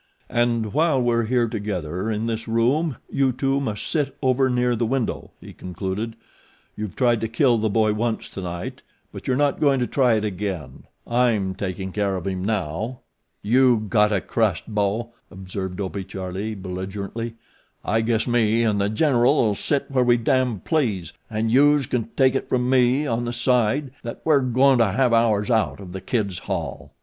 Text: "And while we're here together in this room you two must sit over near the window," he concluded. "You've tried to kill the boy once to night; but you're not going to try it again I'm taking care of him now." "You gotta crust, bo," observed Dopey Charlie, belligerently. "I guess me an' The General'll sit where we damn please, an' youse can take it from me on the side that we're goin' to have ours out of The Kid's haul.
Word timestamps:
"And 0.31 0.73
while 0.73 0.99
we're 0.99 1.25
here 1.25 1.47
together 1.47 2.09
in 2.09 2.25
this 2.25 2.47
room 2.47 2.97
you 3.07 3.31
two 3.31 3.59
must 3.59 3.85
sit 3.85 4.17
over 4.23 4.49
near 4.49 4.75
the 4.75 4.83
window," 4.87 5.29
he 5.39 5.53
concluded. 5.53 6.15
"You've 6.75 6.95
tried 6.95 7.21
to 7.21 7.27
kill 7.27 7.59
the 7.59 7.69
boy 7.69 7.93
once 7.93 8.27
to 8.29 8.41
night; 8.41 8.81
but 9.13 9.27
you're 9.27 9.37
not 9.37 9.59
going 9.59 9.79
to 9.79 9.85
try 9.85 10.15
it 10.15 10.25
again 10.25 10.85
I'm 11.05 11.53
taking 11.53 11.91
care 11.91 12.15
of 12.15 12.25
him 12.25 12.43
now." 12.43 13.01
"You 13.43 13.85
gotta 13.89 14.21
crust, 14.21 14.63
bo," 14.67 15.11
observed 15.29 15.77
Dopey 15.77 16.03
Charlie, 16.03 16.55
belligerently. 16.55 17.35
"I 17.85 18.01
guess 18.01 18.25
me 18.25 18.63
an' 18.63 18.79
The 18.79 18.89
General'll 18.89 19.53
sit 19.53 19.85
where 19.91 20.03
we 20.03 20.17
damn 20.17 20.61
please, 20.61 21.13
an' 21.29 21.51
youse 21.51 21.85
can 21.85 22.09
take 22.17 22.33
it 22.33 22.49
from 22.49 22.71
me 22.71 23.05
on 23.05 23.23
the 23.25 23.33
side 23.33 23.91
that 24.01 24.21
we're 24.25 24.39
goin' 24.39 24.79
to 24.79 24.87
have 24.93 25.13
ours 25.13 25.51
out 25.51 25.79
of 25.79 25.91
The 25.91 26.01
Kid's 26.01 26.39
haul. 26.39 26.91